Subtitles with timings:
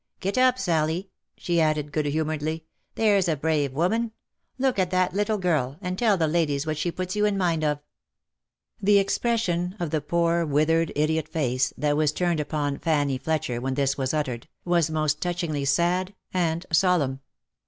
[0.19, 2.65] Get up, Sally!" she added, good humouredly."
[2.95, 4.13] There's a brave woman!
[4.57, 7.63] Look at that little girl, and tell the ladies what she puts you in mind
[7.63, 7.77] of."
[8.81, 13.75] The expression of the poor withered, idiot face, that was turned upon Fanny Fletcher when
[13.75, 17.19] this was uttered, was most touchingly sad and solemn.